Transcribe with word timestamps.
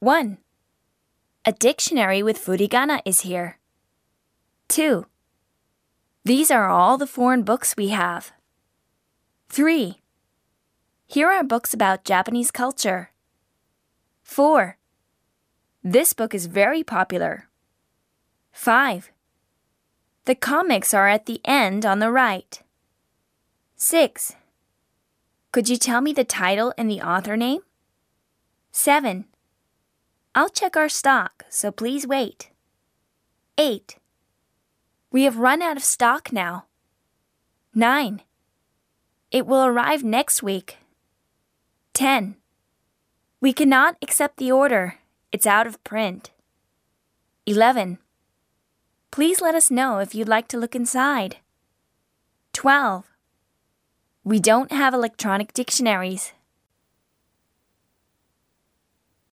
1. 0.00 0.36
A 1.46 1.52
dictionary 1.52 2.22
with 2.22 2.36
furigana 2.38 3.00
is 3.06 3.22
here. 3.22 3.58
2. 4.68 5.06
These 6.22 6.50
are 6.50 6.68
all 6.68 6.98
the 6.98 7.06
foreign 7.06 7.44
books 7.44 7.74
we 7.78 7.88
have. 7.88 8.32
3. 9.48 10.02
Here 11.06 11.30
are 11.30 11.42
books 11.42 11.72
about 11.72 12.04
Japanese 12.04 12.50
culture. 12.50 13.10
4. 14.22 14.76
This 15.82 16.12
book 16.12 16.34
is 16.34 16.44
very 16.44 16.84
popular. 16.84 17.48
5. 18.52 19.10
The 20.26 20.34
comics 20.34 20.92
are 20.92 21.08
at 21.08 21.24
the 21.24 21.40
end 21.42 21.86
on 21.86 22.00
the 22.00 22.10
right. 22.10 22.62
6. 23.76 24.34
Could 25.52 25.70
you 25.70 25.78
tell 25.78 26.02
me 26.02 26.12
the 26.12 26.24
title 26.24 26.74
and 26.76 26.90
the 26.90 27.00
author 27.00 27.34
name? 27.34 27.62
7. 28.72 29.24
I'll 30.36 30.50
check 30.50 30.76
our 30.76 30.90
stock, 30.90 31.46
so 31.48 31.72
please 31.72 32.06
wait. 32.06 32.50
8. 33.56 33.96
We 35.10 35.22
have 35.22 35.38
run 35.38 35.62
out 35.62 35.78
of 35.78 35.82
stock 35.82 36.30
now. 36.30 36.66
9. 37.74 38.20
It 39.30 39.46
will 39.46 39.64
arrive 39.64 40.04
next 40.04 40.42
week. 40.42 40.76
10. 41.94 42.36
We 43.40 43.54
cannot 43.54 43.96
accept 44.02 44.36
the 44.36 44.52
order. 44.52 44.96
It's 45.32 45.46
out 45.46 45.66
of 45.66 45.82
print. 45.84 46.32
11. 47.46 47.96
Please 49.10 49.40
let 49.40 49.54
us 49.54 49.70
know 49.70 50.00
if 50.00 50.14
you'd 50.14 50.28
like 50.28 50.48
to 50.48 50.58
look 50.58 50.74
inside. 50.74 51.36
12. 52.52 53.06
We 54.22 54.38
don't 54.38 54.70
have 54.70 54.92
electronic 54.92 55.54
dictionaries. 55.54 56.34